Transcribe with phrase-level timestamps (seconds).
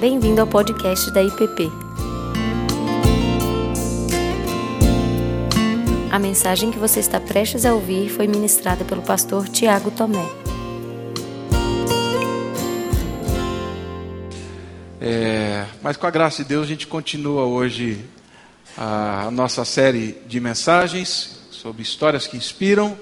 [0.00, 1.70] Bem-vindo ao podcast da IPP.
[6.10, 10.26] A mensagem que você está prestes a ouvir foi ministrada pelo pastor Tiago Tomé.
[14.98, 18.02] É, mas com a graça de Deus, a gente continua hoje
[18.78, 22.96] a nossa série de mensagens sobre histórias que inspiram.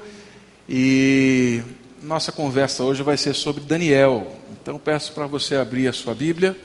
[0.68, 1.62] E
[2.02, 4.36] nossa conversa hoje vai ser sobre Daniel.
[4.60, 6.56] Então peço para você abrir a sua Bíblia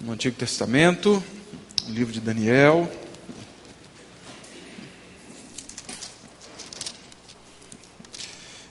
[0.00, 1.22] no Antigo Testamento,
[1.88, 2.88] o livro de Daniel.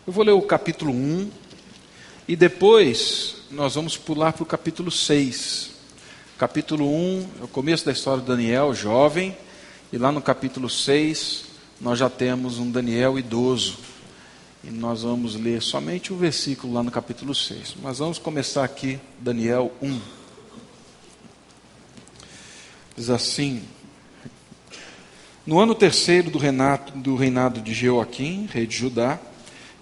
[0.06, 1.30] Eu vou ler o capítulo 1
[2.30, 5.72] e depois nós vamos pular para o capítulo 6.
[6.38, 9.36] Capítulo 1 é o começo da história de Daniel, jovem,
[9.92, 11.46] e lá no capítulo 6
[11.82, 13.80] nós já temos um Daniel idoso.
[14.64, 17.76] E nós vamos ler somente o versículo lá no capítulo 6.
[17.82, 20.17] Mas vamos começar aqui, Daniel 1.
[22.98, 23.62] Diz assim:
[25.46, 29.20] No ano terceiro do reinado, do reinado de Jeoaquim, rei de Judá,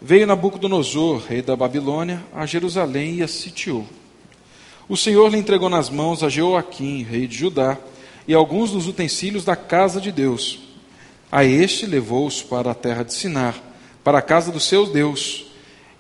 [0.02, 3.88] veio Nabucodonosor, rei da Babilônia, a Jerusalém e a sitiou.
[4.90, 7.78] O Senhor lhe entregou nas mãos a Jeoaquim, rei de Judá,
[8.28, 10.60] e alguns dos utensílios da casa de Deus.
[11.32, 13.56] A este levou-os para a terra de Sinar,
[14.04, 15.46] para a casa do seu Deus,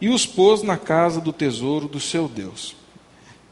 [0.02, 2.76] e os pôs na casa do tesouro do seu Deus.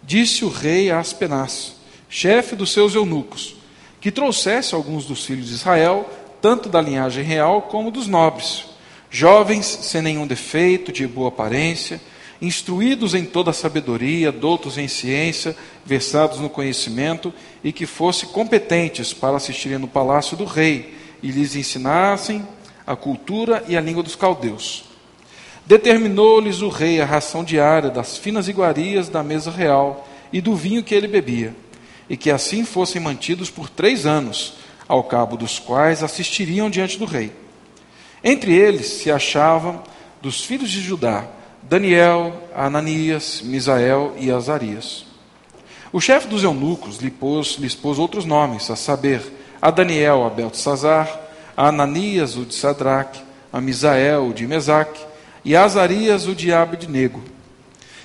[0.03, 1.77] Disse o rei a Aspenaz,
[2.15, 3.55] chefe dos seus eunucos,
[3.99, 6.07] que trouxesse alguns dos filhos de Israel,
[6.39, 8.65] tanto da linhagem real como dos nobres,
[9.09, 11.99] jovens sem nenhum defeito, de boa aparência,
[12.39, 19.11] instruídos em toda a sabedoria, doutos em ciência, versados no conhecimento, e que fossem competentes
[19.11, 22.47] para assistirem no palácio do rei e lhes ensinassem
[22.85, 24.83] a cultura e a língua dos caldeus.
[25.65, 30.83] Determinou-lhes o rei a ração diária das finas iguarias da mesa real e do vinho
[30.83, 31.55] que ele bebia,
[32.13, 34.53] e que assim fossem mantidos por três anos,
[34.87, 37.31] ao cabo dos quais assistiriam diante do rei.
[38.23, 39.81] Entre eles se achavam,
[40.21, 41.25] dos filhos de Judá,
[41.63, 45.07] Daniel, Ananias, Misael e Azarias.
[45.91, 49.19] O chefe dos eunucos lhe pôs, lhes pôs outros nomes, a saber,
[49.59, 51.19] a Daniel, a Beltesazar,
[51.57, 55.03] a Ananias, o de Sadraque, a Misael, o de Mesaque,
[55.43, 57.23] e a Azarias, o de Abednego.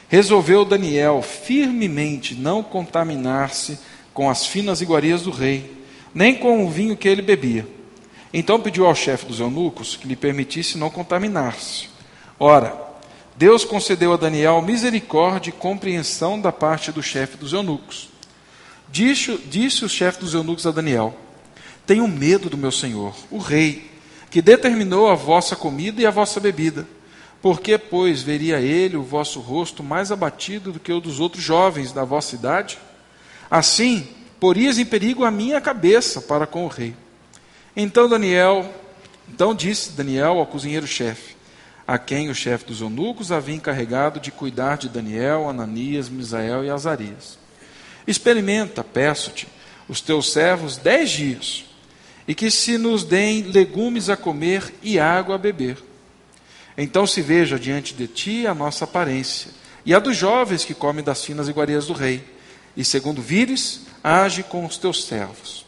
[0.08, 3.78] Resolveu Daniel firmemente não contaminar-se
[4.18, 5.78] com as finas iguarias do rei,
[6.12, 7.64] nem com o vinho que ele bebia.
[8.34, 11.88] Então pediu ao chefe dos eunucos que lhe permitisse não contaminar-se.
[12.36, 12.76] Ora,
[13.36, 18.08] Deus concedeu a Daniel misericórdia e compreensão da parte do chefe dos eunucos.
[18.90, 21.16] Disse, disse o chefe dos eunucos a Daniel:
[21.86, 23.88] Tenho medo do meu senhor, o rei,
[24.32, 26.88] que determinou a vossa comida e a vossa bebida.
[27.40, 31.92] Porque, pois, veria ele o vosso rosto mais abatido do que o dos outros jovens
[31.92, 32.80] da vossa idade?
[33.50, 34.06] Assim,
[34.38, 36.94] porias em perigo a minha cabeça para com o rei.
[37.76, 38.72] Então Daniel,
[39.28, 41.36] então disse Daniel ao cozinheiro-chefe,
[41.86, 46.70] a quem o chefe dos eunucos havia encarregado de cuidar de Daniel, Ananias, Misael e
[46.70, 47.38] Azarias.
[48.06, 49.48] Experimenta, peço-te,
[49.88, 51.64] os teus servos dez dias,
[52.26, 55.78] e que se nos deem legumes a comer e água a beber.
[56.76, 59.50] Então se veja diante de ti a nossa aparência,
[59.86, 62.22] e a dos jovens que comem das finas iguarias do rei,
[62.78, 65.66] e segundo vires, age com os teus servos.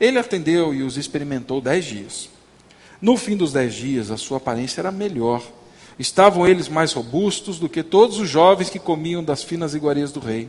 [0.00, 2.30] Ele atendeu e os experimentou dez dias.
[2.98, 5.42] No fim dos dez dias, a sua aparência era melhor.
[5.98, 10.18] Estavam eles mais robustos do que todos os jovens que comiam das finas iguarias do
[10.18, 10.48] rei.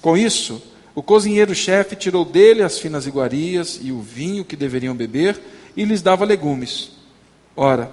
[0.00, 0.62] Com isso,
[0.94, 5.40] o cozinheiro-chefe tirou dele as finas iguarias e o vinho que deveriam beber
[5.76, 6.92] e lhes dava legumes.
[7.56, 7.90] Ora,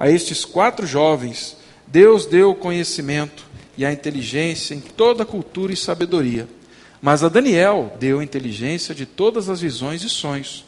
[0.00, 1.54] a estes quatro jovens,
[1.86, 3.44] Deus deu o conhecimento
[3.76, 6.48] e a inteligência em toda a cultura e sabedoria.
[7.02, 10.64] Mas a Daniel deu inteligência de todas as visões e sonhos.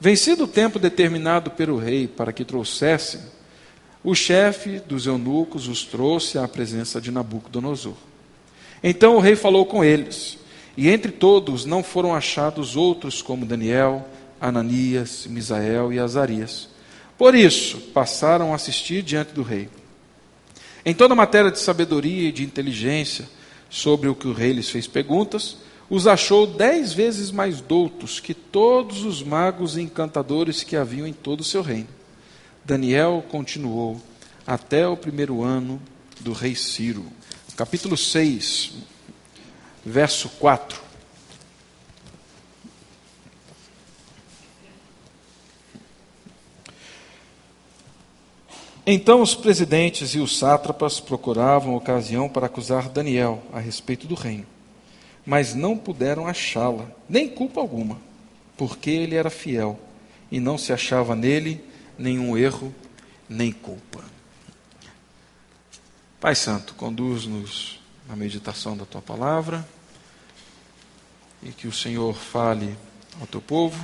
[0.00, 3.20] Vencido o tempo determinado pelo rei para que trouxessem,
[4.02, 7.94] o chefe dos eunucos os trouxe à presença de Nabucodonosor.
[8.82, 10.36] Então o rei falou com eles.
[10.76, 14.06] E entre todos não foram achados outros como Daniel,
[14.40, 16.68] Ananias, Misael e Azarias.
[17.16, 19.68] Por isso, passaram a assistir diante do rei.
[20.84, 23.26] Em toda matéria de sabedoria e de inteligência,
[23.74, 25.56] sobre o que o rei lhes fez perguntas,
[25.90, 31.12] os achou dez vezes mais doutos que todos os magos e encantadores que haviam em
[31.12, 31.88] todo o seu reino.
[32.64, 34.00] Daniel continuou
[34.46, 35.82] até o primeiro ano
[36.20, 37.04] do rei Ciro.
[37.56, 38.74] Capítulo 6,
[39.84, 40.83] verso 4.
[48.86, 54.46] Então os presidentes e os sátrapas procuravam ocasião para acusar Daniel a respeito do reino.
[55.26, 57.98] mas não puderam achá-la, nem culpa alguma,
[58.58, 59.80] porque ele era fiel
[60.30, 61.64] e não se achava nele
[61.98, 62.74] nenhum erro
[63.26, 64.04] nem culpa.
[66.20, 69.66] Pai Santo, conduz-nos na meditação da tua palavra
[71.42, 72.76] e que o Senhor fale
[73.18, 73.82] ao teu povo,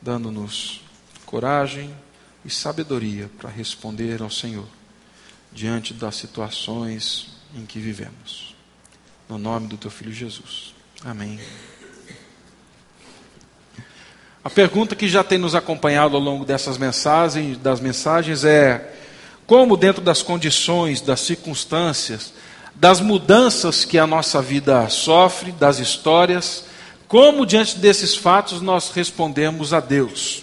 [0.00, 0.82] dando-nos
[1.24, 1.94] coragem
[2.44, 4.66] e sabedoria para responder ao Senhor
[5.52, 8.54] diante das situações em que vivemos.
[9.28, 10.74] No nome do teu filho Jesus.
[11.04, 11.40] Amém.
[14.42, 18.94] A pergunta que já tem nos acompanhado ao longo dessas mensagens, das mensagens é:
[19.46, 22.34] como dentro das condições, das circunstâncias,
[22.74, 26.64] das mudanças que a nossa vida sofre, das histórias,
[27.08, 30.42] como diante desses fatos nós respondemos a Deus?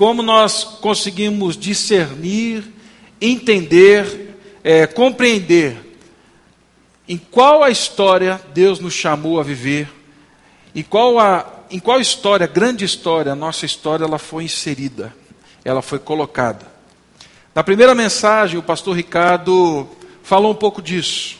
[0.00, 2.64] Como nós conseguimos discernir,
[3.20, 5.76] entender, é, compreender
[7.06, 9.92] em qual a história Deus nos chamou a viver
[10.74, 15.14] e qual a, em qual história, grande história, a nossa história ela foi inserida,
[15.62, 16.66] ela foi colocada.
[17.54, 19.86] Na primeira mensagem, o pastor Ricardo
[20.22, 21.36] falou um pouco disso,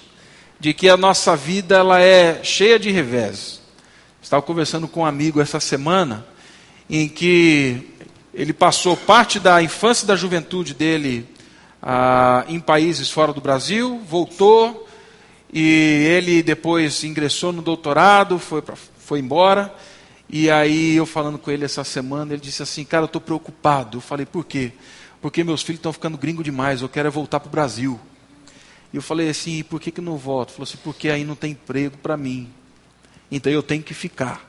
[0.61, 3.63] de que a nossa vida ela é cheia de revés.
[4.23, 6.27] Estava conversando com um amigo essa semana,
[6.91, 7.89] em que
[8.41, 11.29] ele passou parte da infância e da juventude dele
[11.83, 14.89] ah, em países fora do Brasil, voltou
[15.53, 15.61] e
[16.09, 19.71] ele depois ingressou no doutorado, foi, pra, foi embora.
[20.27, 23.99] E aí eu falando com ele essa semana, ele disse assim, cara, eu estou preocupado.
[23.99, 24.73] Eu falei, por quê?
[25.21, 28.01] Porque meus filhos estão ficando gringo demais, eu quero é voltar para o Brasil.
[28.91, 30.49] E eu falei assim, por que, que não volto?
[30.49, 32.49] Ele falou assim, porque aí não tem emprego para mim.
[33.31, 34.49] Então eu tenho que ficar.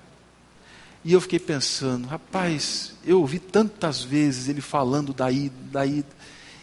[1.03, 6.03] E eu fiquei pensando, rapaz, eu ouvi tantas vezes ele falando daí, daí,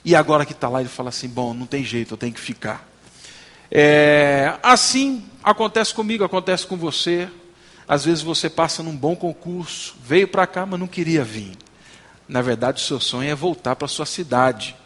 [0.04, 2.40] e agora que está lá ele fala assim, bom, não tem jeito, eu tenho que
[2.40, 2.88] ficar.
[3.70, 7.28] É, assim acontece comigo, acontece com você.
[7.86, 11.52] Às vezes você passa num bom concurso, veio para cá, mas não queria vir.
[12.28, 14.76] Na verdade, o seu sonho é voltar para sua cidade.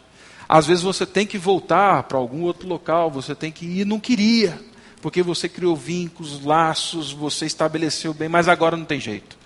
[0.48, 3.98] Às vezes você tem que voltar para algum outro local, você tem que ir não
[3.98, 4.60] queria,
[5.00, 9.41] porque você criou vínculos, laços, você estabeleceu bem, mas agora não tem jeito.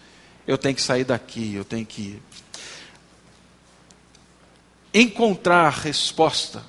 [0.46, 2.20] Eu tenho que sair daqui, eu tenho que.
[4.94, 6.62] Encontrar resposta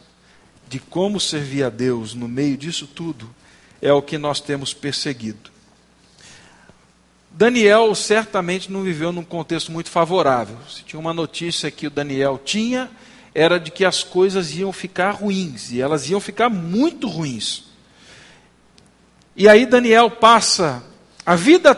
[0.67, 3.33] de como servir a Deus no meio disso tudo
[3.81, 5.51] é o que nós temos perseguido.
[7.31, 10.57] Daniel certamente não viveu num contexto muito favorável.
[10.67, 12.89] Se tinha uma notícia que o Daniel tinha,
[13.33, 17.65] era de que as coisas iam ficar ruins, e elas iam ficar muito ruins.
[19.35, 20.83] E aí Daniel passa
[21.23, 21.75] a vida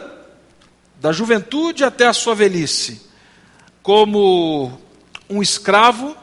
[1.00, 3.02] da juventude até a sua velhice
[3.82, 4.72] como
[5.30, 6.16] um escravo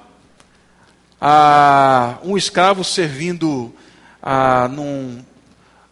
[1.20, 3.74] a um escravo servindo
[4.22, 5.24] a, num,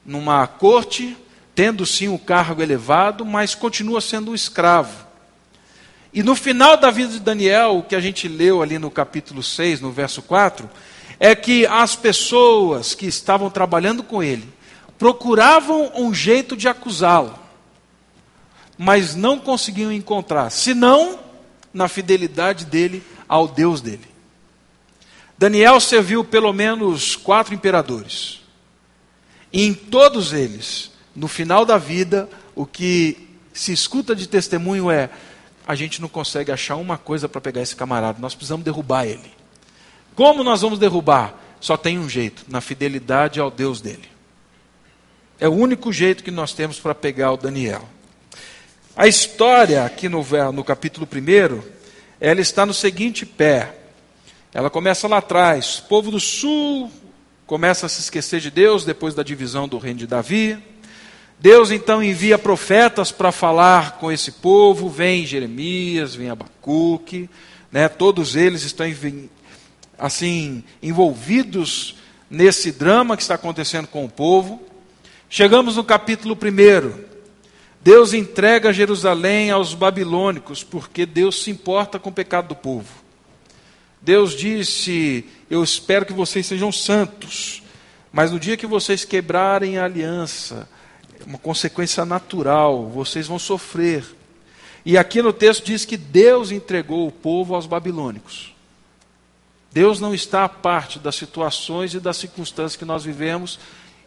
[0.04, 1.16] numa corte,
[1.54, 5.06] tendo sim um cargo elevado, mas continua sendo um escravo.
[6.12, 9.42] E no final da vida de Daniel, o que a gente leu ali no capítulo
[9.42, 10.69] 6, no verso 4,
[11.19, 14.48] é que as pessoas que estavam trabalhando com ele
[14.98, 17.36] procuravam um jeito de acusá-lo,
[18.76, 21.19] mas não conseguiam encontrar, senão
[21.73, 24.06] na fidelidade dele ao Deus dele.
[25.37, 28.41] Daniel serviu pelo menos quatro imperadores.
[29.53, 35.10] E em todos eles, no final da vida, o que se escuta de testemunho é:
[35.67, 39.32] a gente não consegue achar uma coisa para pegar esse camarada, nós precisamos derrubar ele.
[40.15, 41.34] Como nós vamos derrubar?
[41.60, 44.08] Só tem um jeito: na fidelidade ao Deus dele.
[45.39, 47.89] É o único jeito que nós temos para pegar o Daniel.
[48.96, 51.60] A história, aqui no, no capítulo 1,
[52.20, 53.74] ela está no seguinte pé.
[54.53, 55.81] Ela começa lá atrás.
[55.81, 56.89] O povo do sul
[57.44, 60.56] começa a se esquecer de Deus depois da divisão do reino de Davi.
[61.41, 64.89] Deus então envia profetas para falar com esse povo.
[64.89, 67.29] Vem Jeremias, vem Abacuque,
[67.72, 67.89] né?
[67.89, 68.86] todos eles estão
[69.98, 71.96] assim envolvidos
[72.31, 74.63] nesse drama que está acontecendo com o povo.
[75.29, 77.14] Chegamos no capítulo 1.
[77.84, 82.88] Deus entrega Jerusalém aos babilônicos, porque Deus se importa com o pecado do povo.
[84.00, 87.62] Deus disse: Eu espero que vocês sejam santos,
[88.10, 90.67] mas no dia que vocês quebrarem a aliança,
[91.26, 94.03] uma consequência natural, vocês vão sofrer.
[94.82, 98.55] E aqui no texto diz que Deus entregou o povo aos babilônicos.
[99.70, 103.60] Deus não está à parte das situações e das circunstâncias que nós vivemos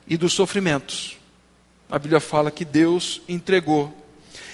[0.08, 1.18] e dos sofrimentos.
[1.90, 3.94] A Bíblia fala que Deus entregou.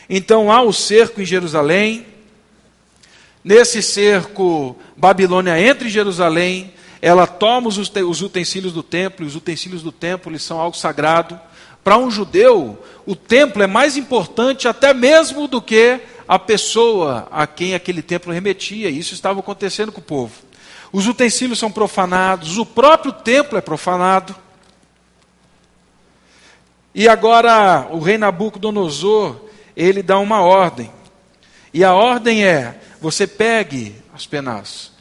[0.09, 2.05] Então há o cerco em Jerusalém,
[3.43, 9.35] Nesse cerco, Babilônia entra em Jerusalém, ela toma os, os utensílios do templo, e os
[9.35, 11.37] utensílios do templo eles são algo sagrado.
[11.83, 17.45] Para um judeu, o templo é mais importante até mesmo do que a pessoa a
[17.45, 18.89] quem aquele templo remetia.
[18.89, 20.33] Isso estava acontecendo com o povo.
[20.93, 24.33] Os utensílios são profanados, o próprio templo é profanado.
[26.93, 29.41] E agora o rei Nabucodonosor,
[29.75, 30.91] ele dá uma ordem.
[31.73, 34.91] E a ordem é: você pegue as penas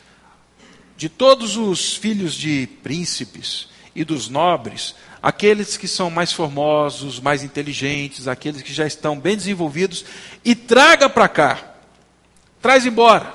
[0.96, 7.42] de todos os filhos de príncipes e dos nobres, aqueles que são mais formosos, mais
[7.42, 10.04] inteligentes, aqueles que já estão bem desenvolvidos,
[10.44, 11.74] e traga para cá.
[12.60, 13.34] Traz embora.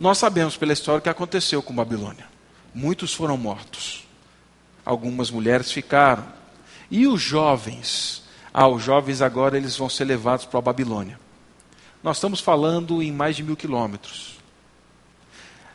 [0.00, 2.26] Nós sabemos pela história o que aconteceu com Babilônia.
[2.74, 4.04] Muitos foram mortos.
[4.84, 6.37] Algumas mulheres ficaram.
[6.90, 8.22] E os jovens?
[8.52, 11.18] Ah, os jovens agora eles vão ser levados para a Babilônia.
[12.02, 14.38] Nós estamos falando em mais de mil quilômetros.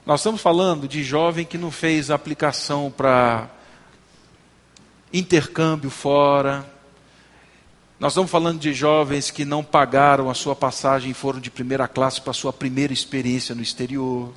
[0.06, 3.50] Nós estamos falando de jovem que não fez aplicação para
[5.14, 6.66] intercâmbio fora.
[8.00, 11.88] Nós estamos falando de jovens que não pagaram a sua passagem e foram de primeira
[11.88, 14.34] classe para a sua primeira experiência no exterior.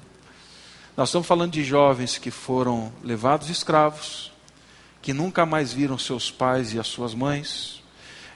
[0.97, 4.31] Nós estamos falando de jovens que foram levados escravos,
[5.07, 7.83] que nunca mais viram seus pais e as suas mães.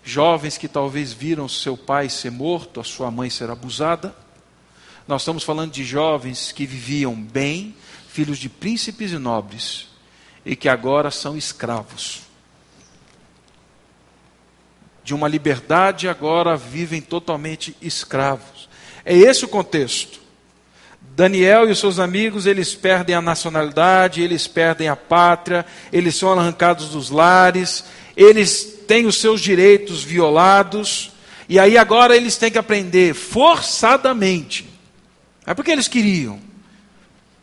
[0.03, 4.15] Jovens que talvez viram seu pai ser morto, a sua mãe ser abusada
[5.11, 7.75] nós estamos falando de jovens que viviam bem,
[8.07, 9.89] filhos de príncipes e nobres,
[10.47, 12.21] e que agora são escravos.
[15.03, 18.69] De uma liberdade, agora vivem totalmente escravos.
[19.05, 20.20] É esse o contexto.
[21.14, 26.33] Daniel e os seus amigos, eles perdem a nacionalidade, eles perdem a pátria, eles são
[26.33, 27.85] arrancados dos lares,
[28.17, 31.12] eles têm os seus direitos violados,
[31.49, 34.71] e aí agora eles têm que aprender forçadamente
[35.50, 36.38] é porque eles queriam.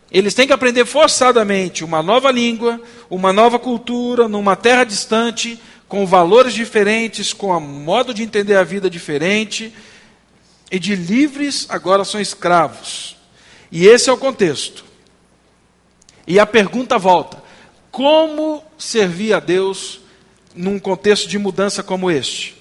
[0.09, 5.59] Eles têm que aprender forçadamente uma nova língua, uma nova cultura, numa terra distante,
[5.89, 9.73] com valores diferentes, com um modo de entender a vida diferente.
[10.71, 13.16] E de livres agora são escravos.
[13.71, 14.85] E esse é o contexto.
[16.25, 17.41] E a pergunta volta:
[17.91, 20.01] como servir a Deus
[20.55, 22.55] num contexto de mudança como este?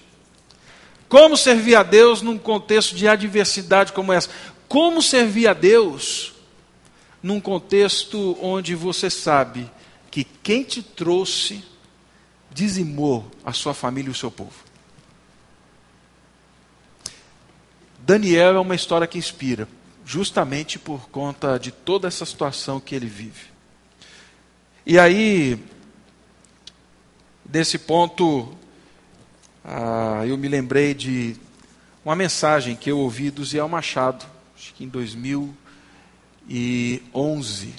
[1.09, 4.31] Como servir a Deus num contexto de adversidade como essa?
[4.69, 6.35] Como servir a Deus
[7.23, 9.71] num contexto onde você sabe
[10.11, 11.65] que quem te trouxe
[12.51, 14.67] dizimou a sua família e o seu povo?
[17.99, 19.69] Daniel é uma história que inspira,
[20.07, 23.47] justamente por conta de toda essa situação que ele vive.
[24.87, 25.61] E aí,
[27.53, 28.57] nesse ponto,
[29.65, 31.35] ah, eu me lembrei de
[32.05, 34.25] uma mensagem que eu ouvi do Ziel Machado,
[34.57, 37.75] acho que em 2011,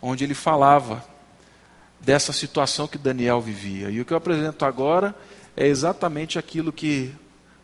[0.00, 1.04] onde ele falava
[2.00, 3.90] dessa situação que Daniel vivia.
[3.90, 5.16] E o que eu apresento agora
[5.56, 7.12] é exatamente aquilo que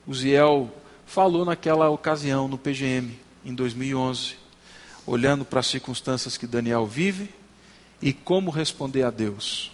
[0.04, 0.68] Uziel
[1.06, 4.36] falou naquela ocasião no PGM, em 2011,
[5.06, 7.28] olhando para as circunstâncias que Daniel vive
[8.00, 9.70] e como responder a Deus.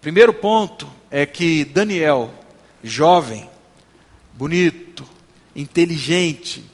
[0.00, 2.32] Primeiro ponto é que Daniel,
[2.82, 3.48] jovem,
[4.34, 5.04] bonito,
[5.54, 6.64] inteligente,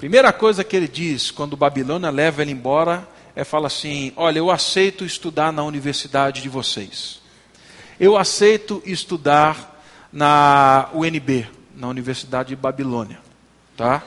[0.00, 3.06] Primeira coisa que ele diz quando Babilônia leva ele embora
[3.36, 7.20] é fala assim: "Olha, eu aceito estudar na universidade de vocês.
[7.98, 13.20] Eu aceito estudar na UNB, na Universidade de Babilônia,
[13.76, 14.02] tá?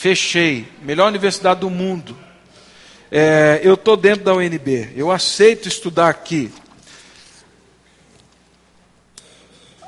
[0.00, 2.16] Fechei, melhor universidade do mundo.
[3.12, 6.50] É, eu estou dentro da UNB, eu aceito estudar aqui.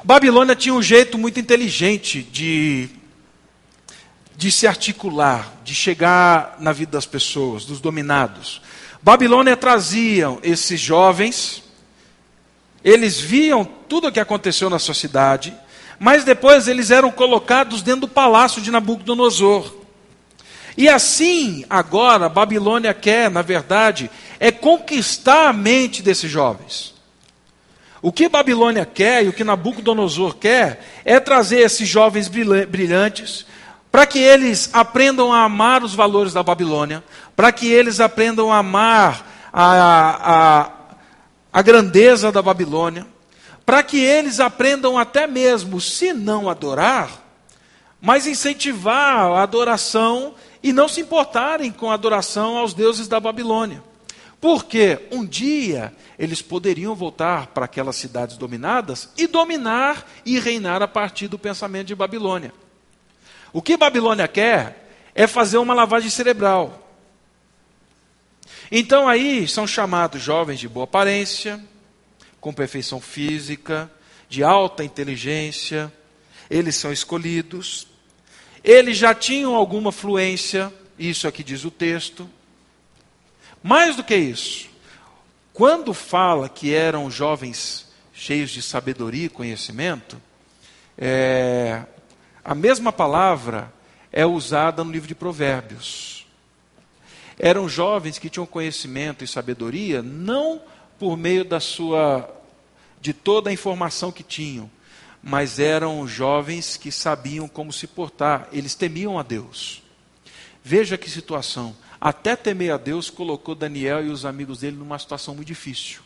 [0.05, 2.91] Babilônia tinha um jeito muito inteligente de
[4.37, 8.61] de se articular, de chegar na vida das pessoas, dos dominados.
[9.01, 11.63] Babilônia traziam esses jovens,
[12.85, 15.55] eles viam tudo o que aconteceu na sua cidade,
[15.99, 19.81] mas depois eles eram colocados dentro do palácio de Nabucodonosor.
[20.77, 24.11] E assim, agora, Babilônia quer, na verdade,
[24.41, 26.95] é conquistar a mente desses jovens.
[28.01, 33.47] O que Babilônia quer e o que Nabucodonosor quer é trazer esses jovens brilhantes,
[33.93, 37.05] para que eles aprendam a amar os valores da Babilônia,
[37.37, 40.71] para que eles aprendam a amar a, a,
[41.53, 43.07] a grandeza da Babilônia,
[43.65, 47.11] para que eles aprendam até mesmo, se não adorar,
[48.01, 53.83] mas incentivar a adoração e não se importarem com a adoração aos deuses da Babilônia.
[54.41, 60.89] Porque um dia eles poderiam voltar para aquelas cidades dominadas e dominar e reinar a
[60.89, 62.53] partir do pensamento de Babilônia.
[63.53, 66.89] O que Babilônia quer é fazer uma lavagem cerebral.
[68.71, 71.63] Então aí são chamados jovens de boa aparência,
[72.41, 73.91] com perfeição física,
[74.29, 75.93] de alta inteligência,
[76.51, 77.87] eles são escolhidos,
[78.65, 82.29] eles já tinham alguma fluência, isso aqui diz o texto.
[83.63, 84.69] Mais do que isso,
[85.53, 90.21] quando fala que eram jovens cheios de sabedoria e conhecimento,
[90.97, 91.83] é,
[92.45, 93.73] a mesma palavra
[94.13, 96.27] é usada no livro de Provérbios.
[97.39, 100.61] Eram jovens que tinham conhecimento e sabedoria não
[100.99, 102.29] por meio da sua
[103.01, 104.71] de toda a informação que tinham,
[105.23, 109.83] mas eram jovens que sabiam como se portar, eles temiam a Deus.
[110.65, 111.77] Veja que situação.
[112.01, 116.01] Até temer a Deus colocou Daniel e os amigos dele numa situação muito difícil.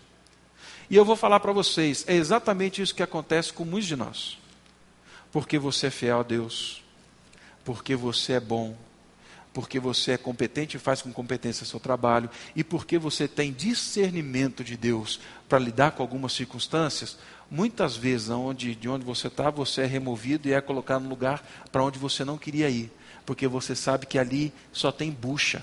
[0.90, 4.38] E eu vou falar para vocês, é exatamente isso que acontece com muitos de nós.
[5.32, 6.82] Porque você é fiel a Deus,
[7.64, 8.76] porque você é bom,
[9.52, 14.62] porque você é competente e faz com competência seu trabalho, e porque você tem discernimento
[14.62, 15.18] de Deus
[15.48, 17.16] para lidar com algumas circunstâncias,
[17.50, 21.46] muitas vezes onde, de onde você está, você é removido e é colocado no lugar
[21.70, 22.92] para onde você não queria ir,
[23.24, 25.62] porque você sabe que ali só tem bucha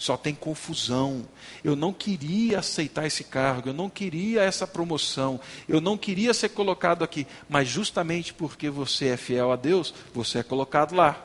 [0.00, 1.28] só tem confusão.
[1.62, 5.38] Eu não queria aceitar esse cargo, eu não queria essa promoção,
[5.68, 10.38] eu não queria ser colocado aqui, mas justamente porque você é fiel a Deus, você
[10.38, 11.22] é colocado lá.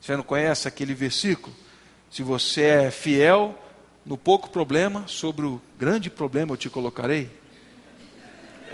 [0.00, 1.54] Você não conhece aquele versículo?
[2.10, 3.56] Se você é fiel
[4.04, 7.30] no pouco problema, sobre o grande problema eu te colocarei.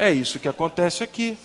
[0.03, 1.39] É isso que acontece aqui.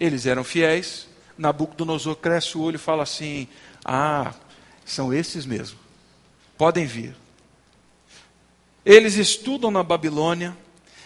[0.00, 1.06] Eles eram fiéis.
[1.36, 3.46] Nabucodonosor cresce o olho e fala assim:
[3.84, 4.32] Ah,
[4.82, 5.78] são esses mesmo.
[6.56, 7.14] Podem vir.
[8.86, 10.56] Eles estudam na Babilônia,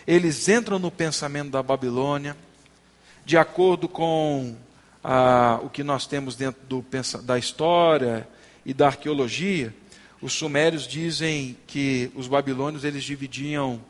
[0.06, 2.36] eles entram no pensamento da Babilônia,
[3.24, 4.56] de acordo com
[5.02, 6.84] ah, o que nós temos dentro do,
[7.24, 8.28] da história
[8.64, 9.74] e da arqueologia.
[10.22, 13.82] Os sumérios dizem que os babilônios eles dividiam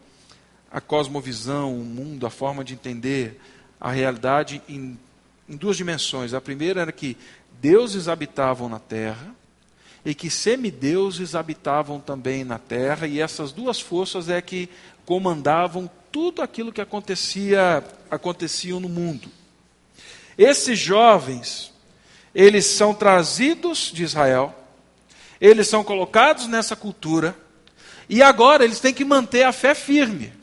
[0.76, 3.40] a cosmovisão, o mundo, a forma de entender
[3.80, 4.98] a realidade em,
[5.48, 6.34] em duas dimensões.
[6.34, 7.16] A primeira era que
[7.62, 9.34] deuses habitavam na terra
[10.04, 14.68] e que semideuses habitavam também na terra, e essas duas forças é que
[15.06, 19.30] comandavam tudo aquilo que acontecia, acontecia no mundo.
[20.36, 21.72] Esses jovens,
[22.34, 24.54] eles são trazidos de Israel,
[25.40, 27.34] eles são colocados nessa cultura,
[28.10, 30.35] e agora eles têm que manter a fé firme.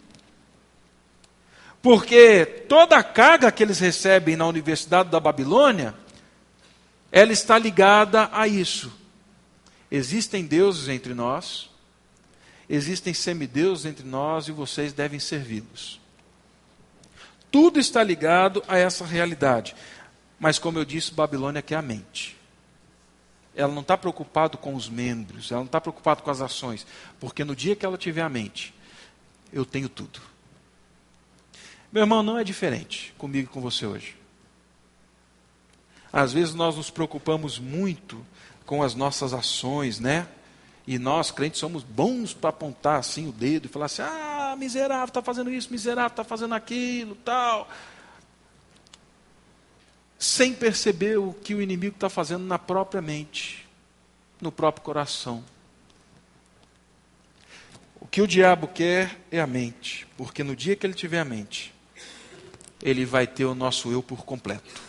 [1.83, 5.93] Porque toda a carga que eles recebem na Universidade da Babilônia,
[7.11, 9.03] ela está ligada a isso
[9.93, 11.69] Existem deuses entre nós,
[12.67, 16.01] existem semideuses entre nós e vocês devem servi-los.
[17.51, 19.75] Tudo está ligado a essa realidade.
[20.39, 22.35] Mas, como eu disse, Babilônia quer a mente.
[23.55, 26.87] Ela não está preocupada com os membros, ela não está preocupada com as ações,
[27.19, 28.73] porque no dia que ela tiver a mente,
[29.51, 30.19] eu tenho tudo.
[31.93, 34.15] Meu irmão, não é diferente comigo e com você hoje.
[36.11, 38.25] Às vezes nós nos preocupamos muito
[38.65, 40.27] com as nossas ações, né?
[40.87, 45.05] E nós, crentes, somos bons para apontar assim o dedo e falar assim: ah, miserável
[45.05, 47.69] está fazendo isso, miserável está fazendo aquilo, tal.
[50.17, 53.69] Sem perceber o que o inimigo está fazendo na própria mente,
[54.41, 55.43] no próprio coração.
[58.01, 61.25] O que o diabo quer é a mente, porque no dia que ele tiver a
[61.25, 61.72] mente,
[62.83, 64.81] ele vai ter o nosso eu por completo.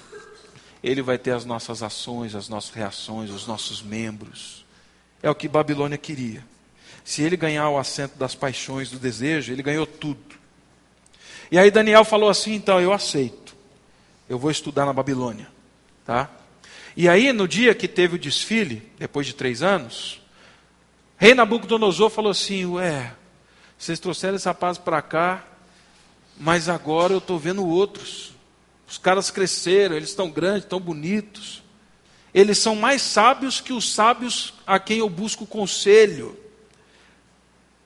[0.83, 4.67] Ele vai ter as nossas ações, as nossas reações, os nossos membros.
[5.23, 6.45] É o que Babilônia queria.
[7.05, 10.35] Se ele ganhar o assento das paixões, do desejo, ele ganhou tudo.
[11.51, 13.55] E aí Daniel falou assim: então, eu aceito.
[14.29, 15.47] Eu vou estudar na Babilônia.
[16.05, 16.29] Tá?
[16.97, 20.21] E aí, no dia que teve o desfile, depois de três anos,
[21.17, 23.15] rei Nabucodonosor falou assim: Ué,
[23.79, 25.45] vocês trouxeram esse rapaz para cá,
[26.39, 28.33] mas agora eu estou vendo outros.
[28.89, 31.63] Os caras cresceram, eles estão grandes, estão bonitos.
[32.33, 36.37] Eles são mais sábios que os sábios a quem eu busco conselho.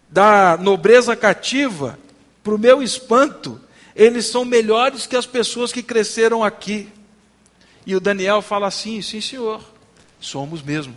[0.09, 1.99] Da nobreza cativa,
[2.43, 3.61] para o meu espanto,
[3.95, 6.91] eles são melhores que as pessoas que cresceram aqui.
[7.85, 9.63] E o Daniel fala assim: sim, senhor,
[10.19, 10.95] somos mesmo.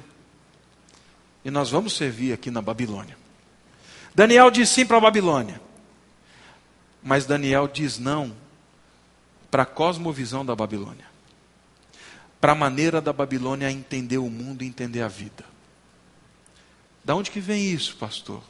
[1.44, 3.18] E nós vamos servir aqui na Babilônia.
[4.14, 5.60] Daniel diz sim para a Babilônia.
[7.04, 8.36] Mas Daniel diz não
[9.50, 11.06] para a cosmovisão da Babilônia,
[12.40, 15.44] para a maneira da Babilônia entender o mundo e entender a vida.
[17.04, 18.42] Da onde que vem isso, pastor?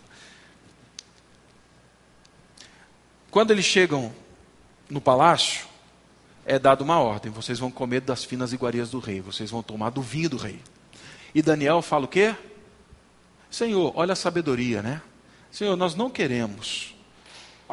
[3.32, 4.14] Quando eles chegam
[4.90, 5.66] no palácio,
[6.46, 9.90] é dada uma ordem: vocês vão comer das finas iguarias do rei, vocês vão tomar
[9.90, 10.60] do vinho do rei.
[11.34, 12.36] E Daniel fala o quê?
[13.50, 15.02] Senhor, olha a sabedoria, né?
[15.50, 16.94] Senhor, nós não queremos.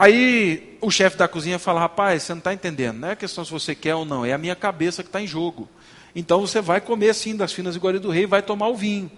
[0.00, 3.50] Aí o chefe da cozinha fala: Rapaz, você não está entendendo, não é questão se
[3.50, 5.68] você quer ou não, é a minha cabeça que está em jogo.
[6.14, 9.10] Então você vai comer sim das finas iguarias do rei, vai tomar o vinho.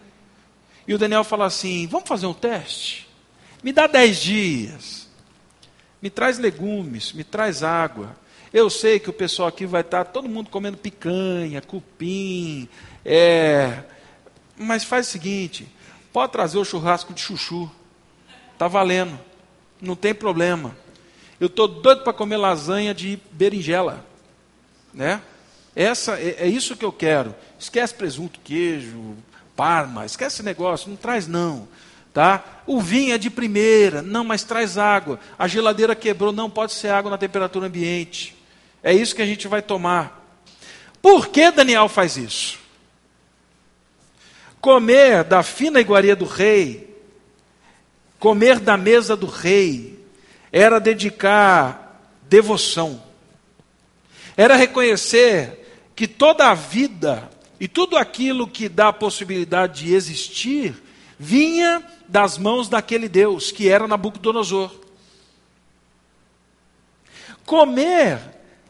[0.88, 3.06] E o Daniel fala assim: Vamos fazer um teste?
[3.62, 5.06] Me dá dez dias,
[6.00, 8.16] me traz legumes, me traz água.
[8.50, 12.66] Eu sei que o pessoal aqui vai estar todo mundo comendo picanha, cupim,
[13.04, 13.84] é...
[14.56, 15.68] mas faz o seguinte:
[16.10, 17.70] pode trazer o churrasco de chuchu,
[18.56, 19.20] tá valendo,
[19.80, 20.76] não tem problema.
[21.38, 24.04] Eu estou doido para comer lasanha de berinjela,
[24.92, 25.22] né?
[25.74, 27.34] Essa é, é, isso que eu quero.
[27.58, 29.16] Esquece presunto, queijo,
[29.56, 31.68] parma, esquece esse negócio, não traz não.
[32.12, 32.44] Tá?
[32.66, 35.20] O vinho é de primeira, não, mas traz água.
[35.38, 38.36] A geladeira quebrou, não pode ser água na temperatura ambiente.
[38.82, 40.20] É isso que a gente vai tomar.
[41.00, 42.58] Por que Daniel faz isso?
[44.60, 46.89] Comer da fina iguaria do rei,
[48.20, 49.98] comer da mesa do rei,
[50.52, 53.02] era dedicar devoção,
[54.36, 60.80] era reconhecer que toda a vida e tudo aquilo que dá a possibilidade de existir
[61.18, 64.70] vinha das mãos daquele Deus que era Nabucodonosor.
[67.46, 68.20] Comer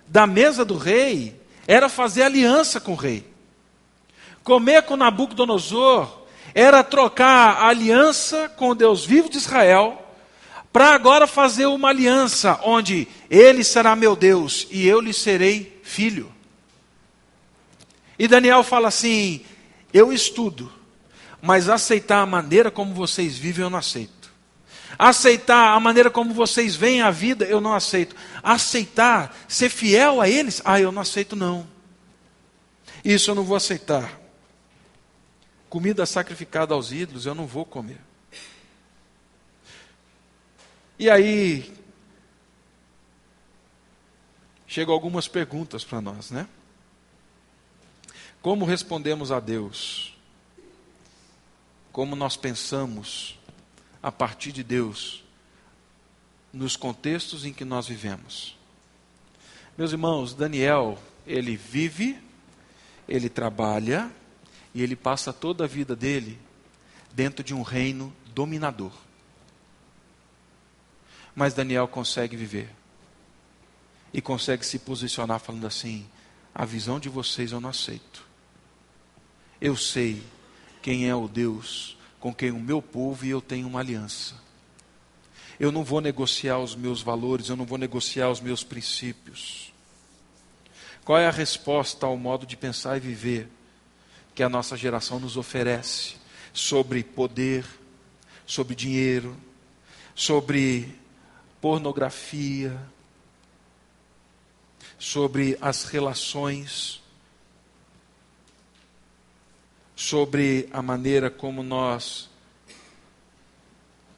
[0.06, 3.26] da mesa do rei era fazer aliança com o rei.
[4.42, 6.19] Comer com Nabucodonosor
[6.54, 10.06] era trocar a aliança com Deus vivo de Israel,
[10.72, 16.32] para agora fazer uma aliança onde ele será meu Deus e eu lhe serei filho.
[18.18, 19.44] E Daniel fala assim:
[19.92, 20.70] eu estudo,
[21.42, 24.30] mas aceitar a maneira como vocês vivem eu não aceito.
[24.98, 28.14] Aceitar a maneira como vocês veem a vida, eu não aceito.
[28.42, 31.66] Aceitar, ser fiel a eles, ah, eu não aceito não.
[33.04, 34.19] Isso eu não vou aceitar.
[35.70, 38.00] Comida sacrificada aos ídolos, eu não vou comer.
[40.98, 41.72] E aí,
[44.66, 46.48] chegam algumas perguntas para nós, né?
[48.42, 50.18] Como respondemos a Deus?
[51.92, 53.38] Como nós pensamos
[54.02, 55.22] a partir de Deus
[56.52, 58.58] nos contextos em que nós vivemos.
[59.78, 62.20] Meus irmãos, Daniel, ele vive,
[63.08, 64.10] ele trabalha
[64.74, 66.38] e ele passa toda a vida dele
[67.12, 68.92] dentro de um reino dominador.
[71.34, 72.70] Mas Daniel consegue viver
[74.12, 76.06] e consegue se posicionar falando assim:
[76.54, 78.24] a visão de vocês eu não aceito.
[79.60, 80.22] Eu sei
[80.82, 84.34] quem é o Deus com quem o meu povo e eu tenho uma aliança.
[85.58, 89.72] Eu não vou negociar os meus valores, eu não vou negociar os meus princípios.
[91.04, 93.48] Qual é a resposta ao modo de pensar e viver
[94.40, 96.14] que a nossa geração nos oferece
[96.50, 97.62] sobre poder,
[98.46, 99.36] sobre dinheiro,
[100.14, 100.98] sobre
[101.60, 102.74] pornografia,
[104.98, 107.02] sobre as relações?
[109.94, 112.30] sobre a maneira como nós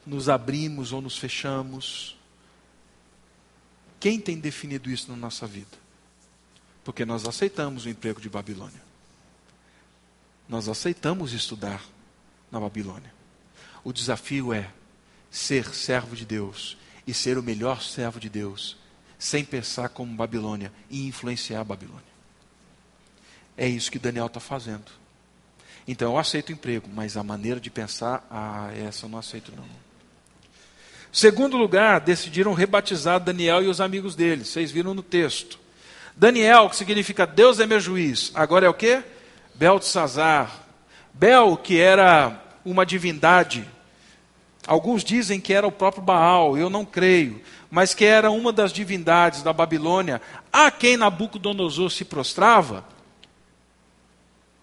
[0.07, 2.17] nos abrimos ou nos fechamos.
[3.99, 5.77] Quem tem definido isso na nossa vida?
[6.85, 8.92] Porque nós aceitamos o emprego de Babilônia.
[10.53, 11.83] Nós aceitamos estudar
[12.51, 13.11] na Babilônia.
[13.83, 14.69] O desafio é
[15.31, 18.77] ser servo de Deus e ser o melhor servo de Deus,
[19.19, 22.05] sem pensar como Babilônia e influenciar a Babilônia.
[23.57, 24.93] É isso que Daniel está fazendo.
[25.89, 29.55] Então eu aceito o emprego, mas a maneira de pensar, ah, essa eu não aceito
[29.57, 29.65] não.
[31.11, 34.45] Segundo lugar, decidiram rebatizar Daniel e os amigos dele.
[34.45, 35.59] Vocês viram no texto.
[36.15, 38.31] Daniel, que significa Deus é meu juiz.
[38.35, 39.03] Agora é o quê?
[39.55, 40.63] Beltesazar.
[41.13, 43.69] Bel, que era uma divindade.
[44.67, 47.41] Alguns dizem que era o próprio Baal, eu não creio.
[47.71, 50.21] Mas que era uma das divindades da Babilônia,
[50.53, 52.85] a quem Nabucodonosor se prostrava.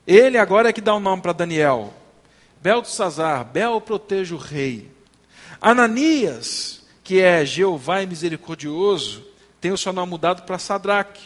[0.06, 1.94] Ele agora é que dá o um nome para Daniel.
[2.62, 4.92] Beltesazar, Bel proteja o rei.
[5.62, 9.26] Ananias, que é Jeová e misericordioso,
[9.60, 11.22] tem o seu nome mudado para Sadraque,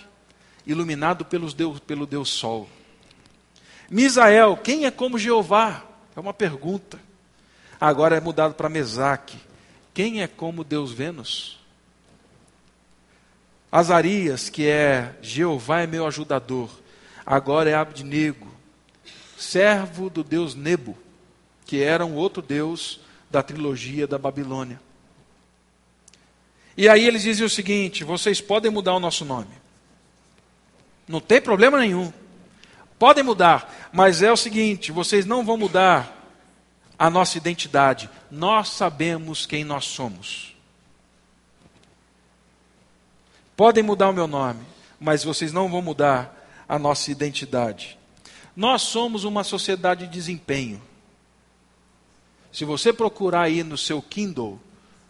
[0.65, 2.67] iluminado pelos Deus, pelo Deus Sol.
[3.93, 5.86] Misael, quem é como Jeová?
[6.15, 6.99] É uma pergunta.
[7.79, 9.38] Agora é mudado para Mesaque.
[9.93, 11.60] Quem é como Deus Vênus?
[13.71, 16.71] Azarias, que é Jeová é meu ajudador.
[17.23, 18.51] Agora é Abdinego
[19.38, 20.97] servo do deus Nebo,
[21.63, 24.82] que era um outro deus da trilogia da Babilônia.
[26.75, 29.53] E aí eles diziam o seguinte: vocês podem mudar o nosso nome.
[31.08, 32.12] Não tem problema nenhum.
[33.03, 36.25] Podem mudar, mas é o seguinte: vocês não vão mudar
[36.97, 38.09] a nossa identidade.
[38.31, 40.55] Nós sabemos quem nós somos.
[43.57, 44.65] Podem mudar o meu nome,
[45.01, 47.99] mas vocês não vão mudar a nossa identidade.
[48.55, 50.81] Nós somos uma sociedade de desempenho.
[52.53, 54.61] Se você procurar aí no seu Kindle,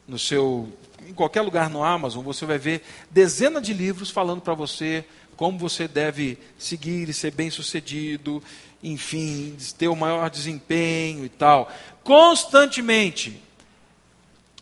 [0.08, 0.68] no seu
[1.08, 5.58] em qualquer lugar no Amazon, você vai ver dezenas de livros falando para você como
[5.58, 8.42] você deve seguir e ser bem-sucedido,
[8.82, 11.72] enfim, ter o maior desempenho e tal.
[12.04, 13.42] Constantemente.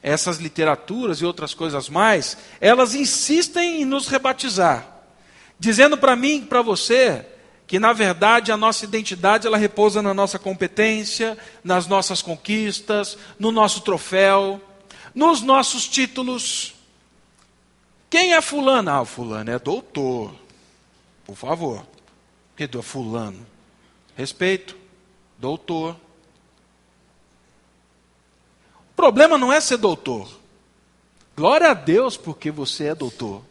[0.03, 4.83] Essas literaturas e outras coisas mais, elas insistem em nos rebatizar,
[5.59, 7.23] dizendo para mim e para você
[7.71, 13.49] que na verdade a nossa identidade ela repousa na nossa competência, nas nossas conquistas, no
[13.49, 14.59] nosso troféu,
[15.15, 16.73] nos nossos títulos.
[18.09, 18.89] Quem é fulano?
[18.89, 20.33] Ah, fulano é doutor.
[21.31, 21.87] Por favor.
[22.57, 23.47] Que do fulano?
[24.17, 24.75] Respeito.
[25.37, 25.95] Doutor.
[28.91, 30.29] O problema não é ser doutor.
[31.33, 33.45] Glória a Deus porque você é doutor.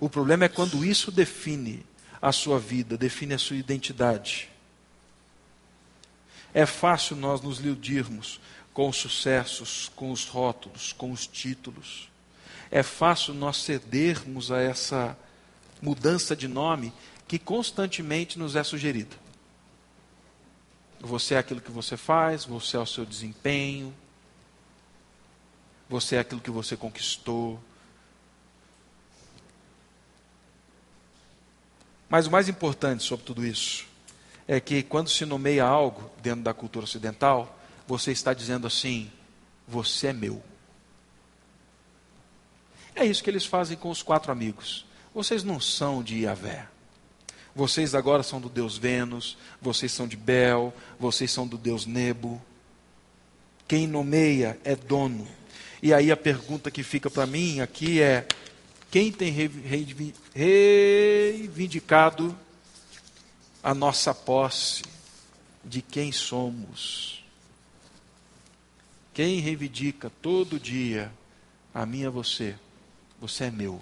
[0.00, 1.86] O problema é quando isso define
[2.20, 4.50] a sua vida, define a sua identidade.
[6.52, 8.40] É fácil nós nos iludirmos
[8.74, 12.08] com os sucessos, com os rótulos, com os títulos.
[12.68, 15.16] É fácil nós cedermos a essa
[15.80, 16.92] mudança de nome
[17.28, 19.16] que constantemente nos é sugerida.
[21.00, 23.94] Você é aquilo que você faz, você é o seu desempenho,
[25.88, 27.60] você é aquilo que você conquistou.
[32.08, 33.86] Mas o mais importante sobre tudo isso
[34.48, 39.10] é que quando se nomeia algo dentro da cultura ocidental, você está dizendo assim:
[39.66, 40.42] você é meu.
[42.94, 44.85] É isso que eles fazem com os quatro amigos.
[45.16, 46.68] Vocês não são de Iavé.
[47.54, 52.38] Vocês agora são do Deus Vênus, vocês são de Bel, vocês são do Deus Nebo.
[53.66, 55.26] Quem nomeia é dono.
[55.82, 58.28] E aí a pergunta que fica para mim aqui é:
[58.90, 59.32] quem tem
[60.34, 62.38] reivindicado
[63.62, 64.82] a nossa posse
[65.64, 67.24] de quem somos?
[69.14, 71.10] Quem reivindica todo dia
[71.72, 72.54] a mim a você,
[73.18, 73.80] você é meu.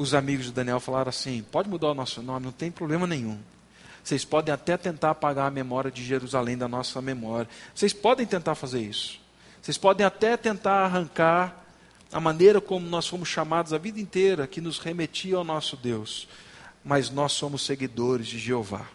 [0.00, 3.38] Os amigos de Daniel falaram assim: pode mudar o nosso nome, não tem problema nenhum.
[4.02, 7.46] Vocês podem até tentar apagar a memória de Jerusalém da nossa memória.
[7.74, 9.20] Vocês podem tentar fazer isso.
[9.60, 11.66] Vocês podem até tentar arrancar
[12.10, 16.26] a maneira como nós fomos chamados a vida inteira, que nos remetia ao nosso Deus.
[16.82, 18.86] Mas nós somos seguidores de Jeová.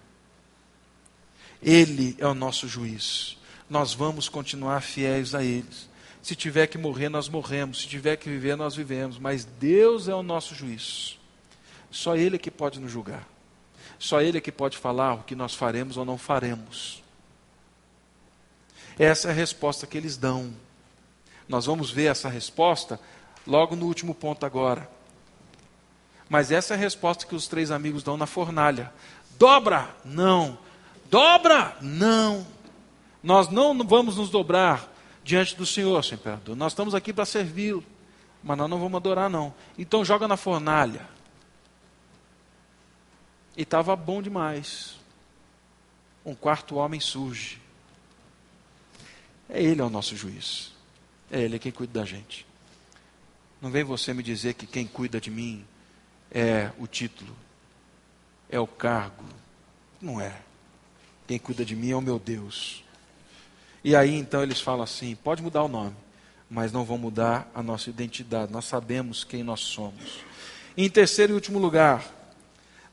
[1.61, 3.37] Ele é o nosso juiz.
[3.69, 5.87] Nós vamos continuar fiéis a eles.
[6.25, 7.81] Se tiver que morrer, nós morremos.
[7.81, 9.19] Se tiver que viver, nós vivemos.
[9.19, 11.19] Mas Deus é o nosso juiz.
[11.91, 13.27] Só Ele é que pode nos julgar.
[13.99, 17.03] Só Ele é que pode falar o que nós faremos ou não faremos.
[18.97, 20.51] Essa é a resposta que eles dão.
[21.47, 22.99] Nós vamos ver essa resposta
[23.45, 24.89] logo no último ponto agora.
[26.27, 28.91] Mas essa é a resposta que os três amigos dão na fornalha.
[29.37, 29.95] Dobra?
[30.03, 30.57] Não.
[31.07, 31.77] Dobra?
[31.81, 32.47] Não.
[33.21, 34.94] Nós não vamos nos dobrar
[35.25, 36.55] diante do Senhor, Senhor Imperador.
[36.55, 37.83] Nós estamos aqui para servi-lo,
[38.43, 39.51] mas nós não vamos adorar, não.
[39.75, 41.09] Então joga na fornalha.
[43.57, 44.97] E estava bom demais.
[46.23, 47.59] Um quarto homem surge.
[49.49, 50.71] É Ele é o nosso juiz.
[51.31, 52.45] É Ele quem cuida da gente.
[53.59, 55.65] Não vem você me dizer que quem cuida de mim
[56.29, 57.35] é o título,
[58.47, 59.25] é o cargo.
[59.99, 60.39] Não é.
[61.25, 62.84] Quem cuida de mim é o meu Deus.
[63.85, 65.95] E aí então eles falam assim: pode mudar o nome,
[66.49, 68.51] mas não vão mudar a nossa identidade.
[68.51, 70.23] Nós sabemos quem nós somos.
[70.75, 72.03] em terceiro e último lugar,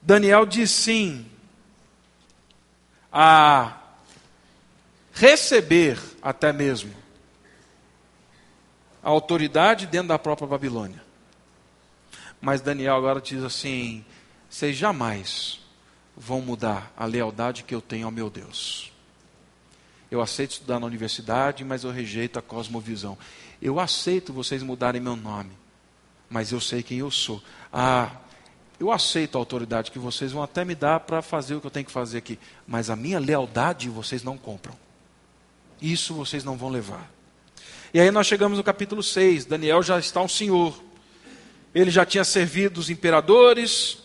[0.03, 1.25] Daniel diz sim
[3.11, 3.79] a
[5.15, 6.95] receber até mesmo
[9.03, 11.03] a autoridade dentro da própria Babilônia.
[12.39, 14.05] Mas Daniel agora diz assim:
[14.51, 15.59] vocês jamais
[16.15, 18.92] vão mudar a lealdade que eu tenho ao meu Deus.
[20.13, 23.17] Eu aceito estudar na universidade, mas eu rejeito a cosmovisão.
[23.63, 25.53] Eu aceito vocês mudarem meu nome,
[26.29, 27.43] mas eu sei quem eu sou.
[27.73, 28.11] Ah,
[28.79, 31.71] eu aceito a autoridade que vocês vão até me dar para fazer o que eu
[31.71, 34.77] tenho que fazer aqui, mas a minha lealdade vocês não compram.
[35.81, 37.11] Isso vocês não vão levar.
[37.95, 39.47] E aí nós chegamos no capítulo 6.
[39.47, 40.79] Daniel já está um senhor.
[41.75, 43.97] Ele já tinha servido os imperadores,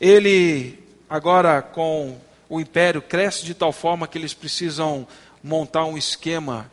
[0.00, 5.06] ele agora com o império cresce de tal forma que eles precisam
[5.44, 6.70] montar um esquema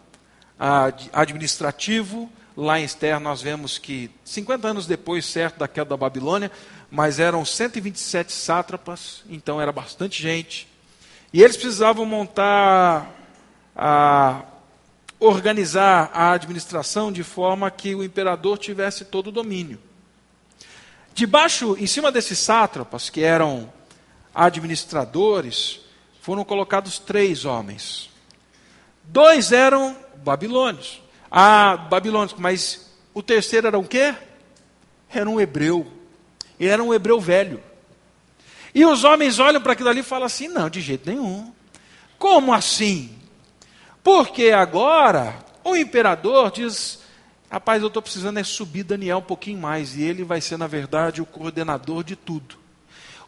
[1.12, 2.32] administrativo.
[2.56, 6.50] Lá em Esther nós vemos que 50 anos depois, certo, da queda da Babilônia,
[6.90, 10.70] mas eram 127 sátrapas, então era bastante gente.
[11.34, 13.14] E eles precisavam montar,
[13.76, 14.44] a,
[15.20, 19.80] organizar a administração de forma que o imperador tivesse todo o domínio.
[21.14, 23.72] Debaixo, em cima desses sátrapas, que eram
[24.34, 25.82] administradores,
[26.22, 28.11] foram colocados três homens.
[29.04, 31.02] Dois eram babilônios.
[31.30, 34.14] Ah, babilônios, mas o terceiro era o quê?
[35.10, 35.92] Era um hebreu.
[36.60, 37.62] Ele era um hebreu velho.
[38.74, 41.52] E os homens olham para aquilo ali e falam assim: não, de jeito nenhum.
[42.18, 43.18] Como assim?
[44.04, 47.00] Porque agora o imperador diz:
[47.50, 49.96] rapaz, eu estou precisando é subir Daniel um pouquinho mais.
[49.96, 52.56] E ele vai ser, na verdade, o coordenador de tudo.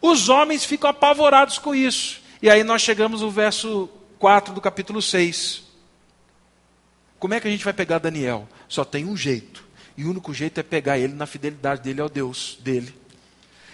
[0.01, 2.21] Os homens ficam apavorados com isso.
[2.41, 3.89] E aí nós chegamos no verso
[4.23, 5.63] 4 do capítulo 6.
[7.19, 8.47] Como é que a gente vai pegar Daniel?
[8.69, 9.65] Só tem um jeito.
[9.97, 12.95] E o único jeito é pegar ele na fidelidade dele ao Deus dele.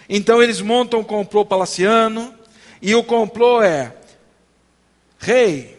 [0.08, 2.34] Então eles montam um complô palaciano,
[2.82, 3.94] e o complô é:
[5.20, 5.78] Rei,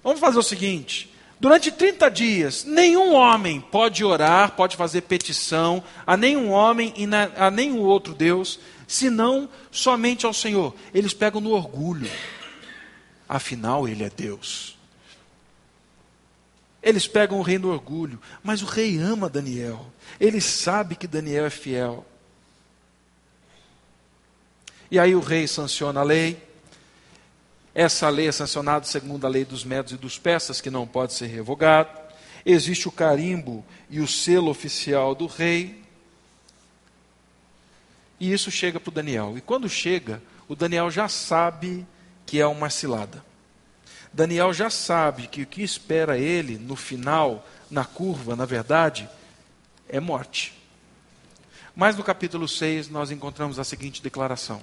[0.00, 6.16] vamos fazer o seguinte: durante 30 dias, nenhum homem pode orar, pode fazer petição a
[6.16, 7.04] nenhum homem e
[7.36, 10.72] a nenhum outro Deus, senão somente ao Senhor.
[10.94, 12.08] Eles pegam no orgulho,
[13.28, 14.76] afinal, Ele é Deus.
[16.82, 19.86] Eles pegam o rei no orgulho, mas o rei ama Daniel.
[20.20, 22.04] Ele sabe que Daniel é fiel.
[24.90, 26.40] E aí o rei sanciona a lei.
[27.74, 31.14] Essa lei é sancionada segundo a lei dos métodos e dos persas, que não pode
[31.14, 31.90] ser revogada.
[32.44, 35.82] Existe o carimbo e o selo oficial do rei.
[38.20, 39.38] E isso chega para o Daniel.
[39.38, 41.86] E quando chega, o Daniel já sabe
[42.26, 43.24] que é uma cilada.
[44.12, 49.08] Daniel já sabe que o que espera ele no final, na curva, na verdade,
[49.88, 50.54] é morte.
[51.74, 54.62] Mas no capítulo 6 nós encontramos a seguinte declaração: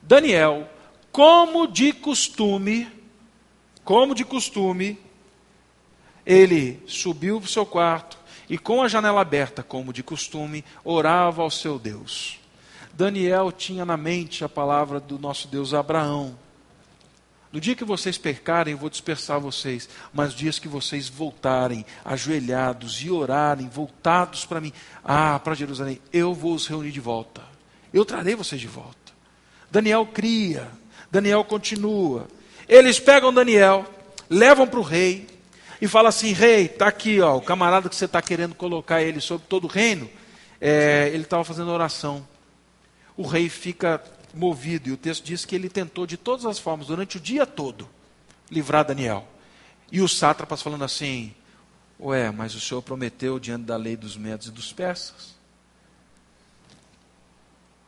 [0.00, 0.68] Daniel,
[1.10, 2.90] como de costume,
[3.84, 4.98] como de costume,
[6.24, 8.16] ele subiu para o seu quarto
[8.48, 12.38] e, com a janela aberta, como de costume, orava ao seu Deus.
[12.94, 16.38] Daniel tinha na mente a palavra do nosso Deus Abraão.
[17.52, 19.88] No dia que vocês percarem, eu vou dispersar vocês.
[20.12, 24.72] Mas dias que vocês voltarem, ajoelhados e orarem, voltados para mim,
[25.04, 27.42] ah, para Jerusalém, eu vou os reunir de volta.
[27.92, 28.96] Eu trarei vocês de volta.
[29.70, 30.66] Daniel cria,
[31.10, 32.26] Daniel continua.
[32.66, 33.84] Eles pegam Daniel,
[34.30, 35.26] levam para o rei
[35.80, 39.20] e falam assim: Rei, está aqui, ó, o camarada que você está querendo colocar ele
[39.20, 40.08] sobre todo o reino,
[40.58, 42.26] é, ele estava fazendo oração.
[43.14, 44.02] O rei fica
[44.34, 47.46] movido, e o texto diz que ele tentou de todas as formas, durante o dia
[47.46, 47.88] todo,
[48.50, 49.26] livrar Daniel.
[49.90, 51.34] E os sátrapas falando assim:
[52.00, 55.36] Ué, mas o senhor prometeu diante da lei dos medos e dos persas?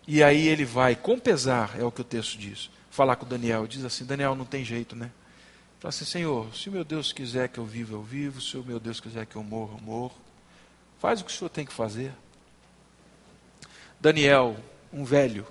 [0.07, 3.67] E aí ele vai, com pesar, é o que o texto diz, falar com Daniel.
[3.67, 5.11] Diz assim: Daniel, não tem jeito, né?
[5.81, 8.41] Fala assim: Senhor, se o meu Deus quiser que eu viva, eu vivo.
[8.41, 10.15] Se o meu Deus quiser que eu morra, eu morro.
[10.99, 12.13] Faz o que o senhor tem que fazer.
[14.01, 14.57] Daniel,
[14.93, 15.47] um velho,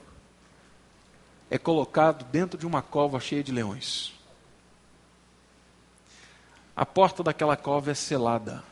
[1.53, 4.11] é colocado dentro de uma cova cheia de leões.
[6.75, 8.63] A porta daquela cova é selada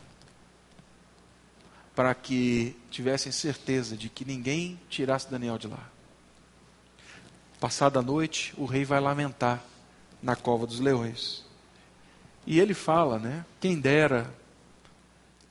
[1.95, 5.87] para que tivessem certeza de que ninguém tirasse Daniel de lá.
[7.59, 9.63] Passada a noite, o rei vai lamentar
[10.19, 11.45] na cova dos leões.
[12.47, 13.45] E ele fala, né?
[13.59, 14.33] Quem dera,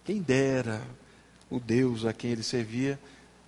[0.05, 0.83] quem dera
[1.49, 2.99] o Deus a quem ele servia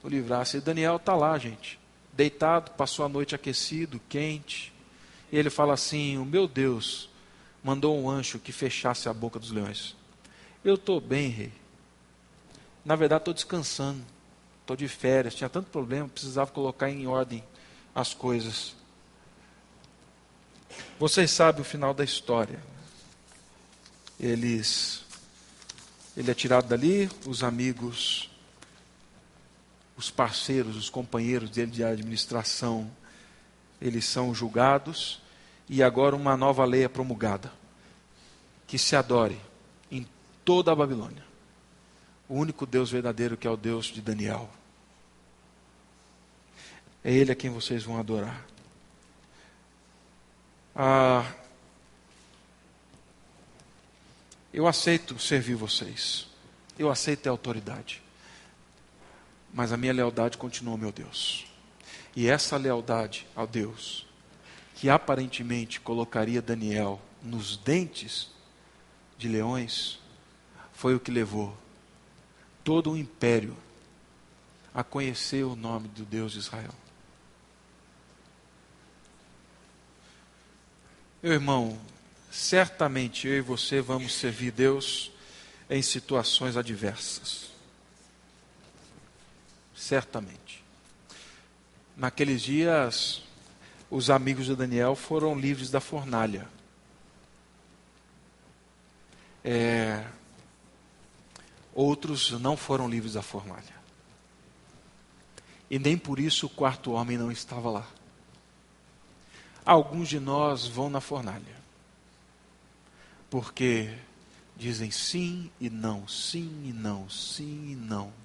[0.04, 0.58] o livrasse.
[0.58, 1.81] E Daniel está lá, gente,
[2.12, 4.72] deitado, passou a noite aquecido, quente.
[5.30, 7.08] E ele fala assim: O meu Deus
[7.62, 9.96] mandou um anjo que fechasse a boca dos leões.
[10.64, 11.52] Eu estou bem, rei.
[12.84, 14.02] Na verdade, estou descansando,
[14.60, 17.42] estou de férias, tinha tanto problema, precisava colocar em ordem
[17.94, 18.74] as coisas.
[20.98, 22.60] Vocês sabem o final da história.
[24.18, 25.04] Eles,
[26.16, 28.30] ele é tirado dali, os amigos,
[30.02, 32.90] os parceiros, os companheiros dele de administração,
[33.80, 35.22] eles são julgados
[35.68, 37.52] e agora uma nova lei é promulgada
[38.66, 39.40] que se adore
[39.92, 40.04] em
[40.44, 41.24] toda a Babilônia
[42.28, 44.50] o único Deus verdadeiro que é o Deus de Daniel.
[47.04, 48.46] É Ele a quem vocês vão adorar.
[50.74, 51.30] Ah,
[54.52, 56.26] eu aceito servir vocês.
[56.78, 58.01] Eu aceito a autoridade.
[59.52, 61.46] Mas a minha lealdade continua ao meu Deus.
[62.14, 64.06] E essa lealdade ao Deus,
[64.74, 68.30] que aparentemente colocaria Daniel nos dentes
[69.16, 69.98] de leões,
[70.72, 71.56] foi o que levou
[72.64, 73.56] todo o império
[74.74, 76.74] a conhecer o nome do Deus de Israel.
[81.22, 81.78] Meu irmão,
[82.30, 85.12] certamente eu e você vamos servir Deus
[85.70, 87.51] em situações adversas.
[89.82, 90.62] Certamente.
[91.96, 93.20] Naqueles dias,
[93.90, 96.48] os amigos de Daniel foram livres da fornalha.
[99.42, 100.06] É,
[101.74, 103.74] outros não foram livres da fornalha.
[105.68, 107.88] E nem por isso o quarto homem não estava lá.
[109.64, 111.56] Alguns de nós vão na fornalha,
[113.28, 113.92] porque
[114.56, 118.21] dizem sim e não, sim e não, sim e não.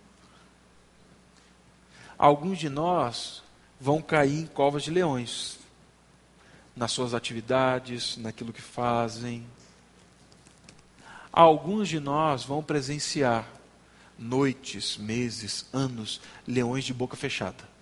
[2.18, 3.44] Alguns de nós
[3.80, 5.60] vão cair em covas de leões,
[6.76, 9.46] nas suas atividades, naquilo que fazem.
[11.32, 13.48] Alguns de nós vão presenciar
[14.18, 17.78] noites, meses, anos, leões de boca fechada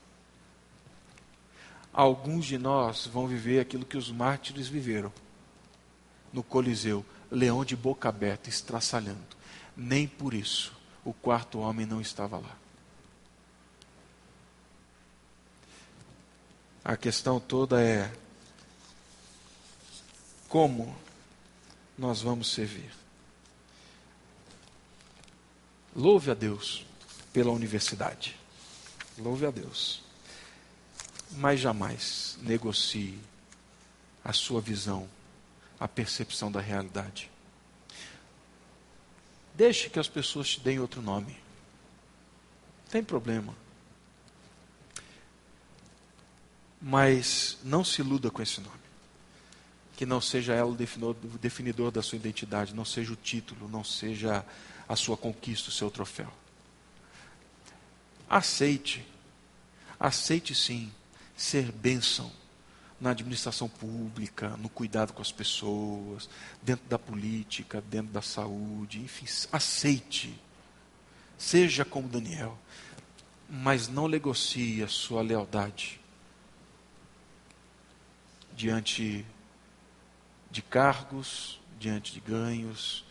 [1.96, 5.14] alguns de nós vão viver aquilo que os mártires viveram
[6.34, 9.24] no Coliseu, leão de boca aberta, estraçalhando.
[9.78, 10.76] Nem por isso
[11.06, 12.58] o quarto homem não estava lá.
[16.86, 18.14] A questão toda é
[20.48, 20.96] como
[21.98, 22.94] nós vamos servir.
[25.94, 26.86] Louve a Deus
[27.34, 28.40] pela universidade.
[29.18, 30.06] Louve a Deus
[31.32, 33.20] mas jamais negocie
[34.24, 35.08] a sua visão,
[35.80, 37.32] a percepção da realidade.
[39.54, 41.38] Deixe que as pessoas te deem outro nome.
[42.84, 43.56] Não tem problema.
[46.82, 48.76] Mas não se iluda com esse nome.
[49.96, 53.70] Que não seja ela o definidor, o definidor da sua identidade, não seja o título,
[53.70, 54.46] não seja
[54.88, 56.32] a sua conquista, o seu troféu.
[58.30, 59.06] Aceite.
[60.00, 60.92] Aceite sim
[61.36, 62.32] ser bênção
[63.00, 66.30] na administração pública, no cuidado com as pessoas,
[66.62, 70.34] dentro da política, dentro da saúde, enfim, aceite.
[71.38, 72.58] Seja como Daniel,
[73.50, 76.00] mas não negocie a sua lealdade
[78.56, 79.26] diante
[80.50, 83.04] de cargos, diante de ganhos,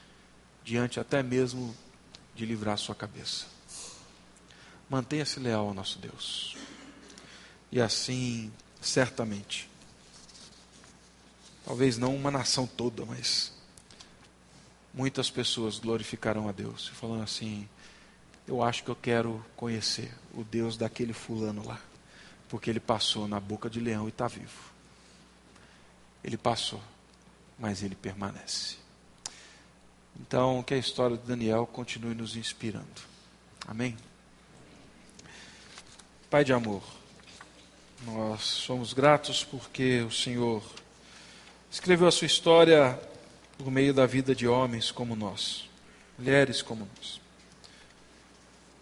[0.64, 1.76] diante até mesmo
[2.34, 3.46] de livrar sua cabeça.
[4.88, 6.56] Mantenha-se leal ao nosso Deus.
[7.70, 9.68] E assim, certamente,
[11.64, 13.52] talvez não uma nação toda, mas
[14.92, 17.68] muitas pessoas glorificarão a Deus, falando assim:
[18.46, 21.80] eu acho que eu quero conhecer o Deus daquele fulano lá,
[22.48, 24.73] porque ele passou na boca de leão e está vivo.
[26.24, 26.80] Ele passou,
[27.58, 28.76] mas ele permanece.
[30.18, 33.02] Então, que a história de Daniel continue nos inspirando.
[33.66, 33.96] Amém?
[36.30, 36.82] Pai de amor.
[38.06, 40.62] Nós somos gratos porque o Senhor
[41.70, 43.00] escreveu a sua história
[43.56, 45.68] por meio da vida de homens como nós,
[46.18, 47.20] mulheres como nós.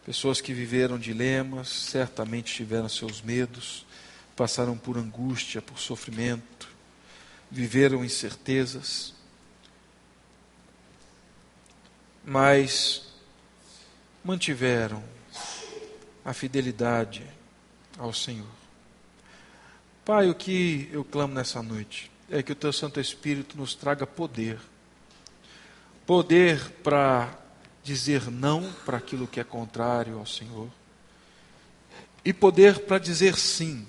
[0.05, 3.87] Pessoas que viveram dilemas, certamente tiveram seus medos,
[4.35, 6.62] passaram por angústia, por sofrimento,
[7.53, 9.13] viveram incertezas,
[12.25, 13.13] mas
[14.25, 15.05] mantiveram
[16.25, 17.27] a fidelidade
[17.99, 18.49] ao Senhor.
[20.03, 24.07] Pai, o que eu clamo nessa noite é que o Teu Santo Espírito nos traga
[24.07, 24.59] poder.
[26.07, 27.39] Poder para
[27.85, 30.71] dizer não para aquilo que é contrário ao Senhor.
[32.25, 33.87] E poder para dizer sim,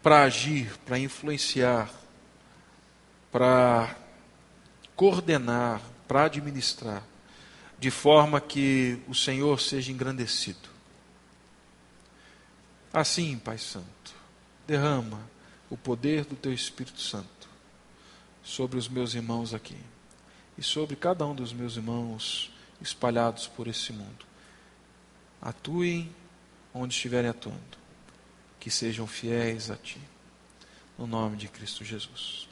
[0.00, 2.01] para agir, para influenciar,
[3.32, 3.96] para
[4.94, 7.02] coordenar, para administrar,
[7.78, 10.68] de forma que o Senhor seja engrandecido.
[12.92, 14.14] Assim, Pai Santo
[14.66, 15.20] derrama
[15.70, 17.48] o poder do teu Espírito Santo
[18.44, 19.78] sobre os meus irmãos aqui
[20.58, 24.26] e sobre cada um dos meus irmãos espalhados por esse mundo.
[25.40, 26.14] Atuem
[26.74, 27.78] onde estiverem atuando,
[28.60, 30.00] que sejam fiéis a Ti.
[30.98, 32.51] No nome de Cristo Jesus.